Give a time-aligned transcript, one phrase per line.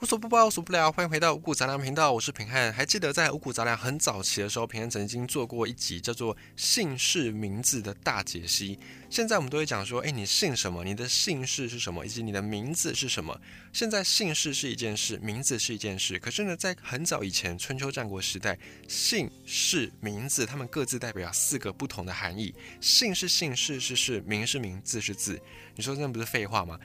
[0.00, 2.72] 无所不包，无所不聊，欢迎回到五谷杂粮频道，我是平汉。
[2.72, 8.78] 还记得在五谷杂粮很早期的时候，平汉曾经做过一集叫做“姓氏名字的大解析”。
[9.10, 10.84] 现在我们都会讲说，哎，你姓什么？
[10.84, 12.06] 你的姓氏是什么？
[12.06, 13.40] 以及你的名字是什么？
[13.72, 16.16] 现在姓氏是一件事，名字是一件事。
[16.16, 18.56] 可是呢，在很早以前，春秋战国时代，
[18.86, 22.54] 姓氏名字他们各自代表四个不同的含义。
[22.80, 25.42] 姓是姓氏是是，名是名字是字。
[25.74, 26.78] 你说这不是废话吗？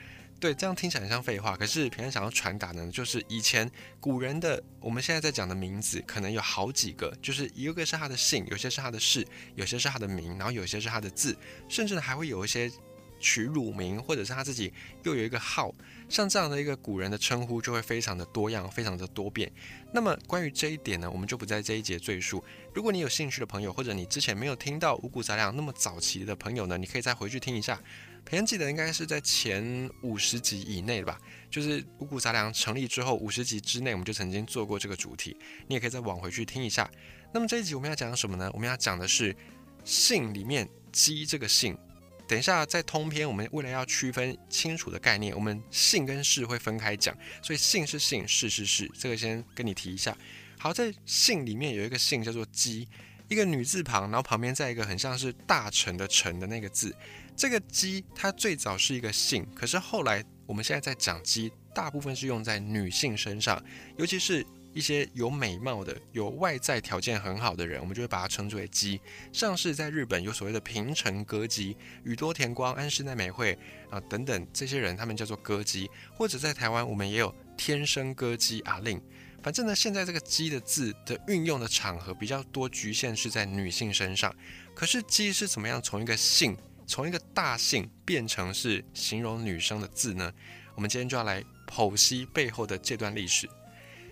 [0.44, 1.56] 对，这样听起来很像废话。
[1.56, 11.34] 可是平安想要传达呢，就是以前古人的，我们现在在讲的名字，可能有好几个，就是一个是他的姓，有些是他的氏，有些是他的名，然后有些是他的字，
[11.66, 12.70] 甚至呢还会有一些
[13.18, 14.70] 取乳名，或者是他自己
[15.04, 15.74] 又有一个号。
[16.10, 19.50] 像这样的一个古人的称呼，就会非常的多样，非常的多变。
[19.94, 22.44] 那么关于这一点呢，我们就不在这一节赘述。
[22.74, 27.80] 如果你有兴趣的朋友，或者你之前没有听到五谷杂粮那么早期的朋友呢，你可以再回去听一下。
[28.24, 31.18] 平安记得应该是在前五十集以内吧，
[31.50, 35.36] 就是五谷杂粮成立之后五十集之内，我们就曾经做过这个主题，
[35.68, 36.90] 你也可以再往回去听一下。
[37.32, 38.50] 那么这一集我们要讲什么呢？
[38.54, 39.36] 我们要讲的是
[39.84, 41.76] 姓里面“鸡”这个姓。
[42.26, 50.16] 等一下在通篇，我们为了要区分清楚的概念，我们姓跟氏会分开讲，所以姓是姓，氏是氏，这个先跟你提一下。
[50.58, 52.88] 好，在姓里面有一个姓叫做“鸡”，
[53.28, 56.96] 一个女字旁，然后旁边再一个很像是大臣的“臣”的那个字。
[57.36, 63.62] 这个鸡，它最早是一个姓，可是后来我们现在在讲鸡，大部分是用在女性身上，
[63.98, 69.00] 尤其是一些有美貌的、有外在条件很好的人，我们就会把它称之为鸡。
[69.32, 73.58] 像是在日本有所谓的平成歌姬、宇多田光、安室奈美惠
[73.90, 79.00] 啊等等这些人，他们叫做歌姬，或者在台湾我们也有天生歌姬阿令。
[79.42, 84.34] 反正呢，现在这个鸡的字的运用的场合比较多，局限是在女性身上。
[84.74, 86.56] 可是鸡是怎么样从一个姓？
[86.86, 90.32] 从一个大姓变成是形容女生的字呢？
[90.74, 93.48] 我们今天就要来剖析背后的这段历史。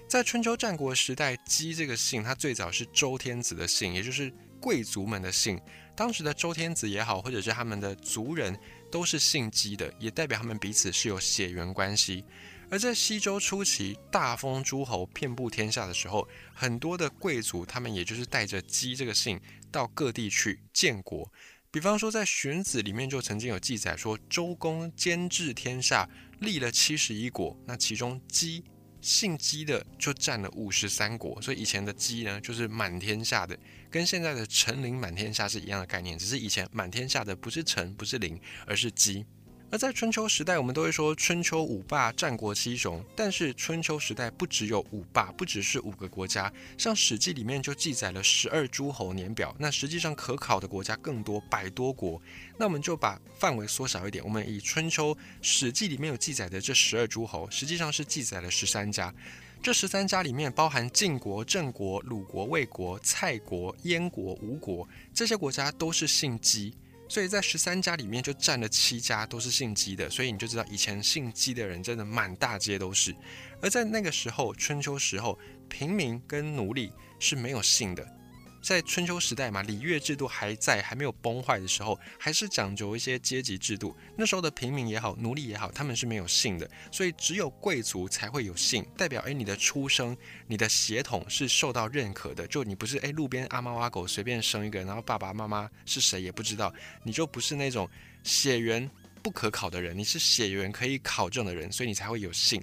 [0.08, 5.60] 在春秋战国时代，姬这个姓，它最早是周天子的姓，也就是贵族们的姓。
[5.94, 8.58] 当时的周天子也好，或者是他们的族人，
[8.90, 12.24] 都是姓姬的，也代表他们彼此是有血缘关系。
[12.70, 21.30] 而在西周初期，大封诸侯遍布天下的时候，很多的贵族，他们也就是带着姬这个姓到各地去建国。
[21.72, 26.06] 比方说，在《荀子》里面就曾经有记载说，周公兼治天下，
[26.40, 28.62] 立了七十一国，那其中姬
[29.00, 31.40] 姓姬的就占了五十三国。
[31.40, 33.58] 所以以前的姬呢，就是满天下的，
[33.90, 39.24] 跟现在的臣临满天下是一样的概念，只是以前满天下的不是臣，不是临，而是姬。
[39.72, 43.02] 而在春秋时代，我们都会说春秋五霸、战国七雄。
[43.16, 46.52] 但是春秋时代不只有五霸，不只是五个国家。
[46.76, 52.20] 像《史记》里面就记载了十二诸侯年表，那实际上可考的国家更多，百多国。
[52.58, 59.10] 那我们就把范围缩小一点，我们以春秋《史记》里面有记载的这十二诸侯，实际上是记载了十三家。
[59.62, 66.74] 这十三家里面包含晋国、郑国、鲁国、魏国、蔡国、燕国、吴国这些国家都是姓姬。
[67.12, 73.14] 所以在十三家里面就占了七家都是姓姬的，所以你就知道以前姓姬的人真的满大街都是。
[73.60, 76.90] 而在那个时候，春秋时候，平民跟奴隶
[77.20, 78.21] 是没有姓的。
[78.62, 83.94] 在春秋时代嘛，礼乐制度还在，还没有崩坏的时候，还是讲究一些阶级制度。
[84.16, 92.46] 那时候的平民也好，奴隶也好，他们是没有姓的，所以只有贵族才会有姓，代表诶你的出生、你的血统是受到认可的。
[92.46, 96.72] 就你不是诶路边阿猫阿狗随便生一个，然后爸爸妈妈是谁也不知道，
[97.02, 97.90] 你就不是那种
[98.22, 98.88] 血缘
[99.22, 102.62] 不可考的人，你是血缘可以考证的人，所以你才会有姓。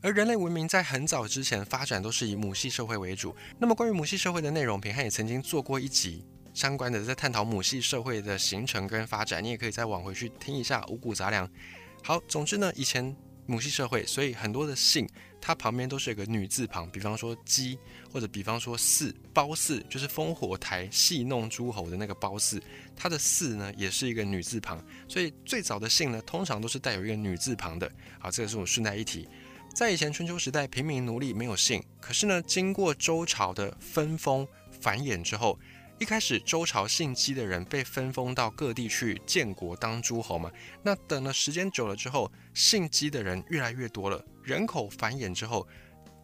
[0.00, 3.34] 而人类文明在很早之前发展都是以母系社会为主。
[3.58, 9.42] 那么关于母系社会的内容，平汉也曾经做过一集相关的，在探讨母系社会的形成跟发展。
[9.42, 11.48] 你也可以再往回去听一下五谷杂粮。
[12.02, 13.14] 好，总之呢，以前
[13.46, 15.08] 母系社会，所以很多的姓
[15.40, 17.78] 它旁边都是有个女字旁，比方说姬，
[18.12, 22.62] 或者比方说姒，褒姒就是烽火台戏弄诸侯的那个褒姒，
[22.96, 24.82] 它的姒呢也是一个女字旁。
[25.08, 27.90] 所以最早的姓呢，通常都是带有一个女字旁的。
[28.18, 29.28] 好，这个是我顺带一提。
[29.74, 31.82] 在以前春秋时代，平民奴隶没有姓。
[31.98, 35.58] 可是呢，经过周朝的分封繁衍之后，
[36.02, 40.50] 一开始周朝姓姬的人被分封到各地去建国当诸侯嘛。
[40.82, 45.64] 那等了时间久了之后，姓姬的人越来越多了，人口繁衍之后，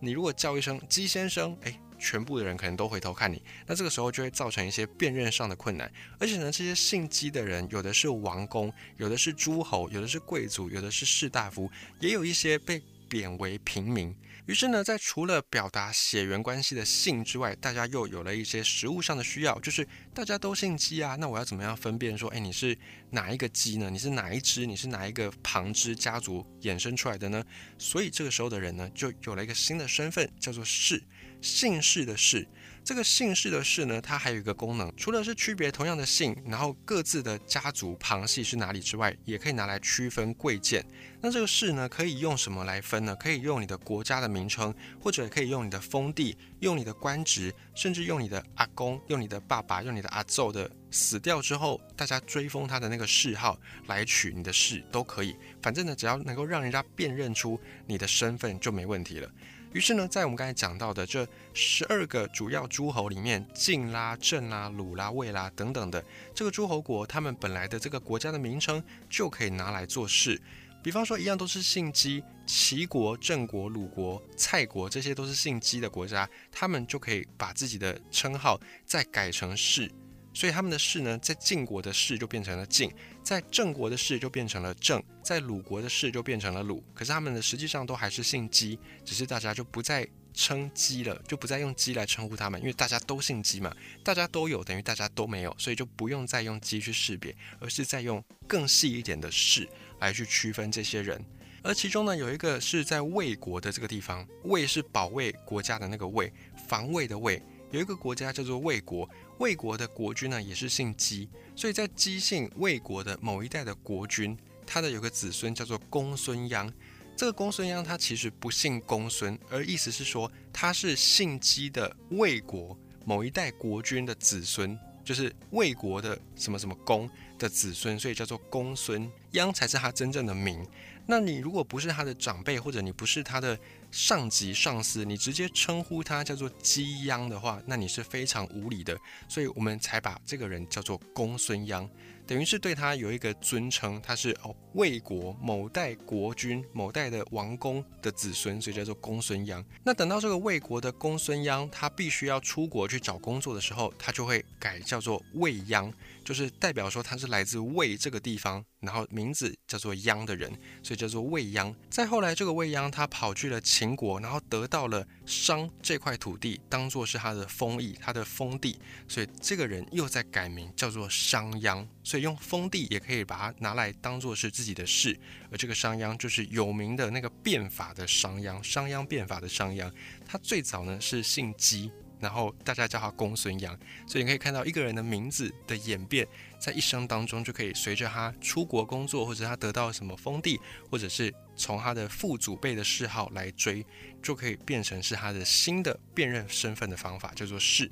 [0.00, 3.40] 你如果叫一声姬先生，哎，全部的人可能都回头看你。
[3.68, 5.88] 那这个时候就会造成一些辨认上的困难。
[6.18, 11.70] 而且呢，这些姓姬的人，有的是王公，有的是诸侯，有的是贵族，有的是士大夫，
[12.00, 14.14] 也有一些被贬为平民。
[14.46, 22.76] 于是呢，在除了表达血缘关系的姓之外，大家又有了一些食物上的需要，就是大家都姓鸡啊，那我要怎么样分辨说，哎，你是
[23.10, 23.90] 哪一个鸡呢？
[23.90, 24.64] 你是哪一只？
[24.64, 27.44] 你是哪一个旁支家族衍生出来的呢？
[27.76, 31.02] 所以这个时候的人呢，就有了一个新的身份，叫做氏，
[31.42, 32.48] 姓氏的氏。
[32.88, 40.82] 这个姓氏的氏呢，它还有一个功能，除了是区别同样的姓，然后各自的家族旁系是哪里之外，也可以拿来区分贵贱。
[41.20, 43.14] 那这个氏呢，可以用什么来分呢？
[43.16, 55.36] 可以用你的国家的名称，或者可以用你的封地，用你的官职，甚至用你的阿公、用你的爸爸、用你的阿祖的死掉之后，大家追封他的那个谥号来取你的氏都可以。
[55.60, 59.30] 反正呢，只要能够让人家辨认出你的身份就没问题了。
[59.72, 66.02] 于是呢，在我们刚才讲到的这十二个主要诸侯里面，晋啦、郑啦、鲁啦、魏啦等等的
[66.34, 70.40] 这个诸侯国，他们本来的这个国家的名称就可以拿来做事。
[70.82, 79.90] 比方说，一样都是姓姬，齐国、郑国、鲁国、蔡国，这些都是姓姬的国家，他们就可以把自己的称号再改成氏。
[80.38, 82.88] 所以他们的氏呢，在晋国的氏就变成了晋，
[83.24, 86.80] 在郑国的氏就变成了郑，在鲁国的氏就变成了鲁。
[86.94, 93.74] 可是他们的实际上都还是姓姬，只是大家就不再称姬了，就不再用姬来称呼他们，因为大家都姓姬嘛，
[94.04, 99.68] 大家都有等于大家都没有，所以就不用再用姬去识别，而是再用更细一点的氏
[99.98, 101.20] 来去区分这些人。
[101.64, 106.32] 而其中呢，有一个是在魏国的这个地方，魏是保卫国家的那个魏，
[106.68, 109.08] 防卫的魏，有一个国家叫做魏国。
[109.38, 114.36] 魏国的国君呢，也是姓姬，所以在姬姓魏国的某一代的国君，
[114.66, 116.72] 他的有个子孙叫做公孙鞅。
[117.16, 130.66] 这个公孙鞅他其实不姓公孙，而意思是说他是姓姬的魏国某一代国君的子孙，就是魏国的什么什么公的子孙，所以叫做公孙鞅才是他真正的名。
[131.06, 133.58] 那你如果不是他的长辈，或者你不是他的。
[133.90, 138.96] 上级上司，你直接称呼他叫做姬鞅的话，那你是非常无礼的，
[139.28, 141.88] 所以我们才把这个人叫做公孙鞅，
[142.26, 149.64] 等于是对他有一个尊称，他是哦魏国某代国君、某代的王公的子孙，所以叫做公孙鞅。
[149.82, 155.92] 那等到这个魏国的公孙鞅，他必须要出国去找工作的时候，他就会改叫做魏鞅。
[156.28, 160.52] 就是代表说他是来自魏这个地方，然后名字叫做鞅的人，
[160.82, 161.74] 所以叫做魏鞅。
[161.88, 168.78] 再后来，这个魏鞅他跑去了秦国，然后得到了商这块土地，当做是他的封邑，他的封地，
[169.08, 171.86] 所以这个人又在改名叫做商鞅。
[172.04, 175.18] 所以用封地也可以把它拿来当做是自己的事，
[175.50, 179.90] 而这个商鞅就是有名的那个变法的商鞅，商鞅变法的商鞅。
[180.26, 181.90] 他最早呢是姓姬。
[182.20, 183.76] 然后大家叫他公孙鞅，
[184.06, 186.26] 所以你可以看到一个人的名字的演变，
[186.58, 190.60] 在一生当中就可以随着他出国工作，或者他得到什么封地，
[190.90, 193.84] 或者是从他的父祖辈的谥号来追，
[194.22, 197.90] 就可以变成是他的新的辨认身份的方法，叫做氏。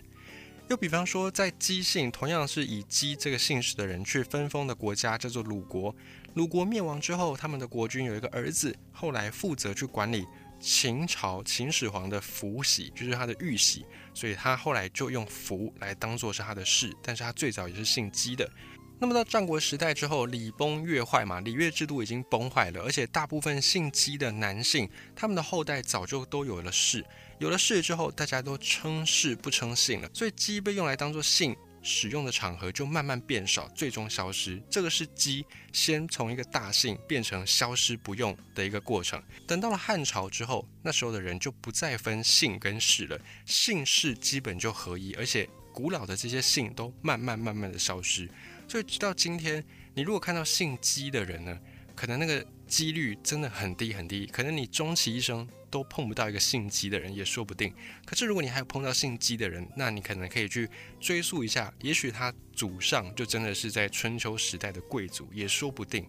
[0.69, 5.95] 又比方说，在姬姓同样是以姬这个姓氏的人去分封的国家，叫做鲁国。
[6.35, 10.27] 鲁国灭亡之后，他们的国君有一个儿子，后来负责去管理。
[10.59, 18.51] 秦朝秦始皇的福玺就是他的玉玺，所以他后来就用福来当做是他的氏，但是他最早也是姓姬的。
[18.99, 27.05] 那么到战国时代之后，礼崩乐坏嘛，礼乐制度已经崩坏了，而且大部分姓姬的男性，他们的后代早就都有了氏，
[27.39, 31.55] 有了氏之后，大家都称氏不称姓了，所以姬被用来当做姓。
[31.87, 34.61] 使用的场合就慢慢变少，最终消失。
[34.69, 39.23] 这个是姬先从一个大姓变成消失不用的一个过程。
[39.47, 43.17] 等到了汉朝之后，那时候的人就不再分姓跟氏了，
[43.47, 48.29] 姓氏基本就合一，而且古老的这些姓都慢慢慢慢的消失。
[48.67, 51.57] 所以直到今天，你如果看到姓姬的人呢，
[51.95, 55.49] 可能那个几率真的很低很低，可能你终其一生。
[55.69, 57.75] 都碰不到一个姓姬的人也说不定。
[58.07, 60.67] 可是如果你还有碰到姓姬的人，那你可能可以去
[61.01, 66.07] 追溯一下，也许他祖上就真的是在春秋时代的贵族，也说不定。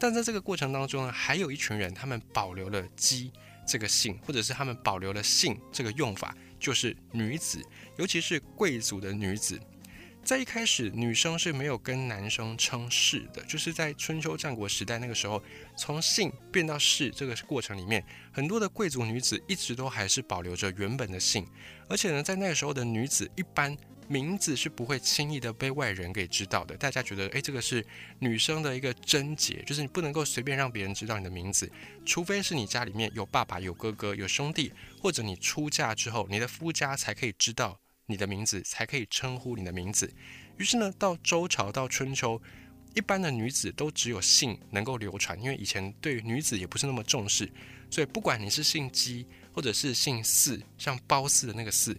[0.00, 3.30] 但在这个过程当中呢，还有一群人，他们保留了姬
[3.64, 7.62] 这个姓，或者是他们保留了姓这个用法，就是女子，
[7.96, 9.60] 尤其是贵族的女子。
[10.22, 15.42] 在一开始，女生是没有跟男生称氏的，就是在春秋战国时代那个时候，
[15.76, 21.44] 从姓变到氏这个过程里面，很多的贵族女子一直都还是保留着原本的姓，
[21.88, 26.76] 而且呢，在那个时候的女子一般名字是不会轻易的被外人给知道的。
[26.76, 27.84] 大家觉得，诶，这个是
[28.20, 31.68] 女生的一个贞洁，就是你不能够随便让别人知道你的名字，
[32.04, 37.80] 除非是你家里面有爸爸、有哥哥、有兄弟，或者你出嫁之后，你的夫家才可以知道。
[38.10, 40.12] 你的名字才可以称呼你的名字。
[40.58, 42.42] 于是呢，到周朝到春秋，
[42.94, 47.50] 一般的女子都只有姓能够流传，因为以前对女子也不是那么重视，
[47.90, 51.96] 所以不管你是姓姬或者是姓氏，像褒姒的那个姒，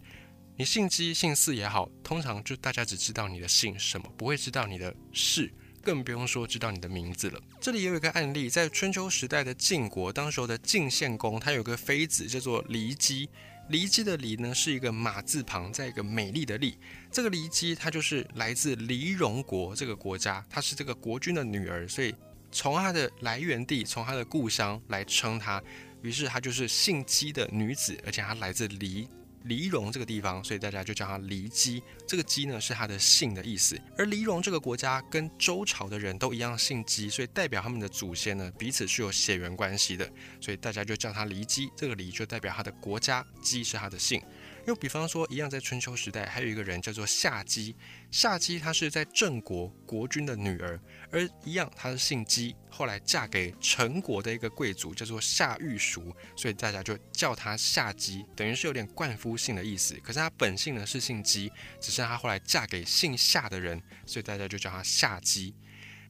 [0.58, 5.52] 你姓姬姓氏也好，通常就大家只知道你的姓什么，不会知道你的氏。
[5.84, 7.42] 更不用说知道你的名字了。
[7.60, 13.28] 这里也有一个案例，在春秋时代的晋国，当时候的晋献公，他有个妃子叫做骊姬。
[13.72, 16.78] 骊姬的骊呢，是一个马字旁，在一个美丽的丽。
[17.10, 22.14] 这个骊姬，她就是来自骊戎国这个国家，她是这个国君的女儿，所以
[22.52, 25.64] 从她的来源地，从她的故乡来称她，
[26.02, 29.08] 于是她就是姓姬的女子，而且她来自黎。
[29.44, 31.82] 黎戎这个地方，所以大家就叫它黎姬。
[32.08, 33.80] 这个姬呢是他的姓的意思。
[33.98, 41.70] 而黎戎这个国家跟周朝的人都一样姓姬，所以代表他们的祖先呢彼此是有血缘关系的，所以大家就叫他黎姬。
[41.76, 44.22] 这个黎就代表他的国家，姬是他的姓。
[44.66, 47.76] 又比方说，一样在春秋时代，还有一个人叫做夏姬。
[48.12, 50.80] 夏姬她是在郑国国君的女儿，
[51.12, 59.96] 而一样她是姓姬，后来嫁给陈国的一个贵族，叫做夏玉淑，所以大家就叫她夏姬，等于是有点冠夫姓的意思。
[60.04, 65.56] 可是她本姓呢是姓姬，只是她后来嫁给姓夏的人，所以大家就叫她夏姬。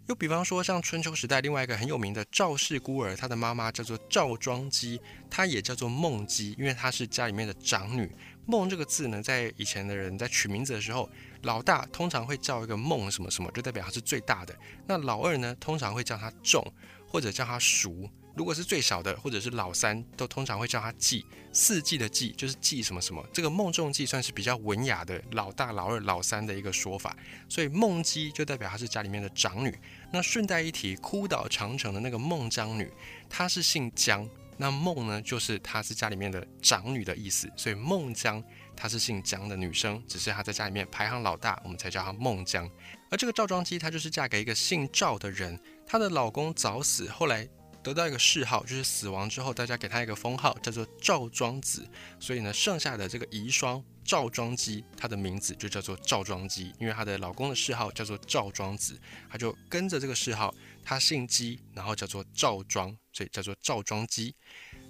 [0.07, 8.11] 又比方说，像春秋时代另外一个很有名的赵氏孤儿，他的妈妈叫做赵庄姬，她也叫做孟姬，因为她是家里面的长女。
[8.45, 11.09] 孟这个字呢，在以前的人在取名字的时候，
[11.43, 14.53] 老大通常会叫一个孟什么什么，就代表他是最大的。
[14.87, 16.65] 那老二呢，通常会叫他仲，
[17.07, 18.09] 或者叫他叔。
[18.35, 21.25] 如果是最小的，或者是老三，都通常会叫他季。
[21.53, 23.21] 四季的季就是季什么什么。
[23.33, 27.15] 这个孟仲季算是比较文雅的老大、老二、老三的一个说法。
[27.49, 29.77] 所以孟姬就代表她是家里面的长女。
[30.13, 32.89] 那顺带一提，哭倒长城的那个孟姜女，
[33.29, 34.29] 她是姓姜。
[34.57, 38.41] 那孟呢，就是她是家里面的长女的意思，所以孟姜
[38.75, 42.69] 她是姓姜的女生，只是她在家里面排行老大，我们才叫她孟姜。
[43.09, 47.47] 而这个赵庄姬，她就是嫁给一个姓赵的人，她的老公早死，后来
[47.83, 51.87] 得到一个谥号，就是死亡之后大家给他一个封号，叫做赵庄子。
[52.19, 60.53] 所以呢，剩下的这个遗孀赵庄姬，她的名字就叫做赵庄姬，因为她的老公的谥号叫做赵庄子，她就跟着这个谥号。
[60.83, 64.33] 他姓姬，然后叫做赵庄，所以叫做赵庄姬。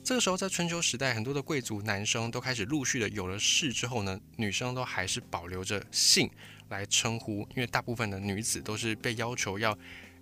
[0.06, 6.32] 这个时候，在春秋时代，很多的贵族男生都开始陆续的有了氏之后呢，女生都还是保留着姓
[6.70, 9.78] 来称呼，因为大部分的女子都是被要求要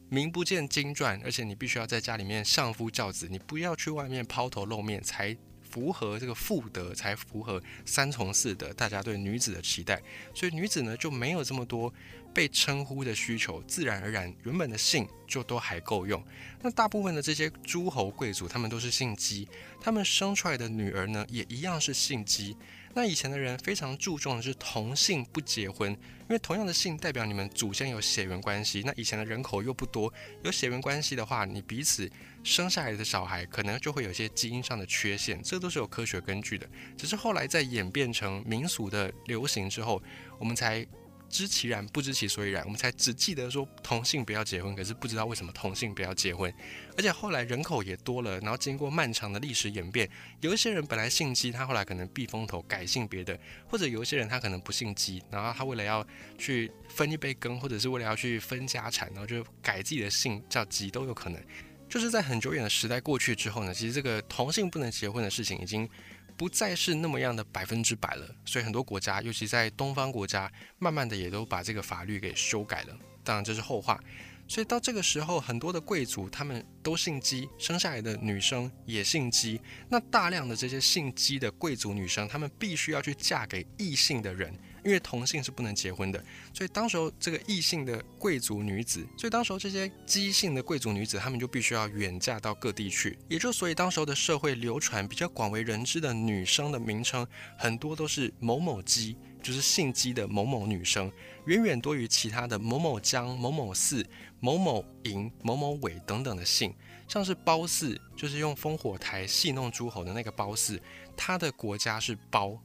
[0.09, 10.01] 名不见经传，而且你必须要在家里面相夫教子，你不要去外面抛头露面，才符合这个妇德，才符合三从四德，大家对女子的期待。
[10.33, 11.93] 所以女子呢就没有这么多。
[12.31, 16.23] 被称呼的需求，自然而然，原本的姓就都还够用。
[16.61, 19.47] 那大部分的这些诸侯贵族，他们都是姓姬，
[19.81, 22.55] 他们生出来的女儿呢，也一样是姓姬。
[22.93, 28.81] 那以前的人非常注重的是同姓不结婚，因为同样的姓代表你们祖先有血缘关系。
[28.85, 30.11] 那以前的人口又不多，
[30.43, 32.09] 有血缘关系的话，你彼此
[32.43, 36.67] 生下来的小孩可能就会有些基因上的缺陷，这都是有科学根据的。
[36.97, 40.01] 只是后来在演变成民俗的流行之后，
[40.39, 40.85] 我们才。
[41.29, 46.53] 知其然不知其所以然，我们才只记得说同性不要结婚，可是不知道为什么同性不要结婚。
[46.97, 50.09] 而且后来人口也多了，然后经过漫长的历史演变，
[50.41, 56.05] 有一些人本来姓姬，他后来可能避风头改姓别的，或者有一些人他可能不姓姬，然后他为了要
[56.37, 61.41] 去分一杯羹，或者是为了要去分家产，然后就改自己的姓叫姬都有可能。
[61.87, 65.89] 就是在很久远的时代过去之后呢，其实这个同性不能结婚的事情已经。
[66.39, 72.97] 不再是那么样的百分之百了，所以很多国家，尤其在东方国家，慢慢的也都把这个法律给修改了。
[73.25, 73.99] 当然这是后话。
[74.47, 79.59] 所以到这个时候，很多的贵族他们都姓姬，生下来的女生也姓姬。
[79.89, 84.57] 那大量的这些姓姬的贵族女生，她们必须要去嫁给异性的人。
[84.83, 93.17] 因为同性是不能结婚的，所以当时候这个异性的贵族女子，所以当时候这些姬姓的贵族女子，她们就必须要远嫁到各地去。
[93.27, 101.11] 也就所以当时候的社会流传比较广为人知的女生的名称，很多都是某某姬，就是姓姬的某某女生，
[101.45, 104.05] 远远多于其他的某某姜、某某姒、
[104.39, 106.73] 某某嬴、某某伟等等的姓。
[107.07, 110.79] 像是褒姒，就是用烽火台戏弄诸侯的那个褒姒，
[111.17, 112.61] 她的国家是褒。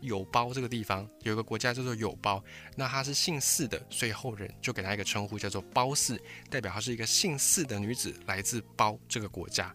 [0.00, 2.42] 有包这个地方有一个国家叫做有包，
[2.76, 9.74] 那她是姓姒的，所以后人就给她一个称呼叫做包姒，代表她是一个姓姒的女子，来自包这个国家。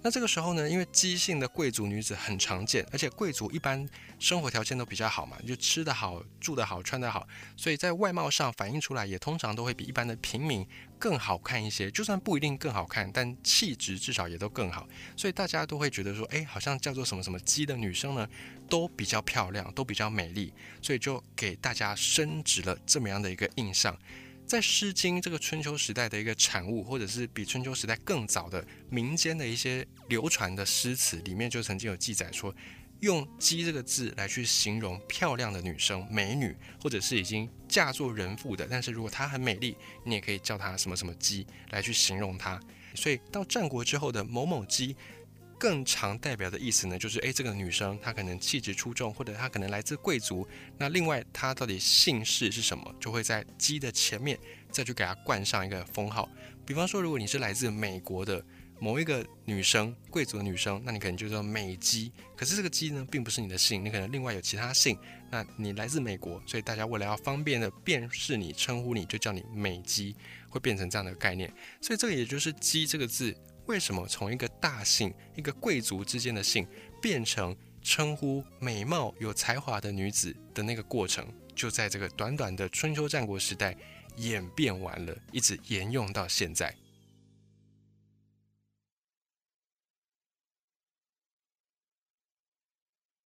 [0.00, 3.86] 那这个时候呢，因为姬姓的贵族女子很常见，而且贵族一般
[4.20, 7.26] 生活条件都比较好嘛，就吃得好、住得好、穿得好，
[7.56, 10.64] 所以在外貌上反映出来也通常都会比一般的平民
[11.00, 11.90] 更好看一些。
[11.90, 14.88] 就算不一定更好看，但气质至少也都更好。
[15.16, 18.28] 所以大家都会觉得说，哎，好像叫做什么什么姬的女生呢，
[18.68, 23.98] 都比较漂亮，都比较美丽，所以就给大家升值了这么样的一个印象。
[24.48, 32.52] 在《诗经》这个春秋时代的一个产物，或者是比春秋时代更早的民间的一些流传的诗词里面，就曾经有记载说，
[33.00, 42.58] 用“姬”这个字来去形容漂亮的女生、美女，或者是已经嫁作人妇的，但是如果她很美丽，你也可以叫她什么什么姬来去形容她。
[42.94, 44.96] 所以到战国之后的某某姬。
[45.58, 50.46] 更常代表的意思呢，就是诶，这个女生她可能气质出众，或者她可能来自贵族。
[50.78, 54.38] 那另外她到底姓氏是什么，就会在“姬”的前面
[54.70, 56.28] 再去给她冠上一个封号。
[56.64, 58.44] 比方说，如果你是来自美国的
[58.78, 62.12] 某一个女生，贵族的女生，那你可能就叫美姬。
[62.36, 64.96] 可是这个姬呢，并不是你的姓，你可能另外有其他姓。
[65.30, 70.14] 那你来自美国，所以大家为了要方便的辨识你、称呼你，就叫你美姬，
[70.48, 71.52] 会变成这样的概念。
[71.80, 73.36] 所以这个也就是“姬”这个字。
[73.68, 76.66] 为什么从一个大姓、一个贵族之间的姓，
[77.02, 83.76] 变成称呼美貌有才华的女子的那个过程，就在这个短短的春秋战国时代
[84.16, 86.74] 演变完了，一直沿用到现在。